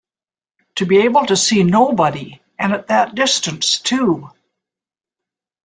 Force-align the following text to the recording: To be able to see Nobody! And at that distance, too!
To 0.77 0.87
be 0.87 0.97
able 1.01 1.27
to 1.27 1.37
see 1.37 1.61
Nobody! 1.61 2.41
And 2.57 2.73
at 2.73 2.87
that 2.87 3.13
distance, 3.13 3.77
too! 3.77 4.31